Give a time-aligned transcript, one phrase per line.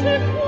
[0.00, 0.47] 最苦。